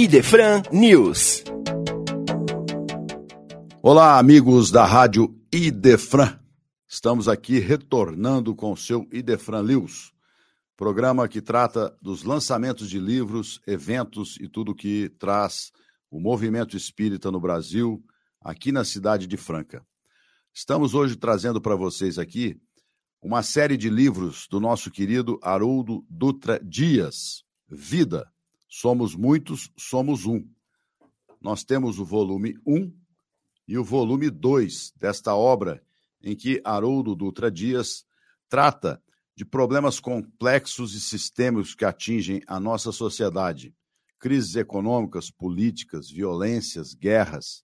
[0.00, 1.42] Idefran News.
[3.82, 6.38] Olá, amigos da Rádio Idefran.
[6.86, 10.12] Estamos aqui retornando com o seu Idefran News,
[10.76, 15.72] programa que trata dos lançamentos de livros, eventos e tudo que traz
[16.08, 18.00] o movimento espírita no Brasil,
[18.40, 19.84] aqui na cidade de Franca.
[20.54, 22.56] Estamos hoje trazendo para vocês aqui
[23.20, 28.30] uma série de livros do nosso querido Haroldo Dutra Dias, Vida.
[28.68, 30.46] Somos muitos, somos um.
[31.40, 32.92] Nós temos o volume 1
[33.66, 35.82] e o volume 2 desta obra,
[36.22, 38.04] em que Haroldo Dutra Dias
[38.48, 39.02] trata
[39.34, 43.74] de problemas complexos e sistêmicos que atingem a nossa sociedade.
[44.18, 47.62] Crises econômicas, políticas, violências, guerras,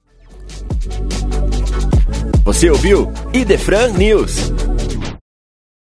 [2.43, 4.60] Você ouviu Idefran News.